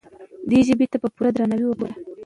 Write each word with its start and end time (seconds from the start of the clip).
دې 0.49 0.59
ژبې 0.67 0.85
ته 0.91 0.97
په 1.03 1.07
پوره 1.15 1.31
درناوي 1.33 1.65
وګورئ. 1.67 1.93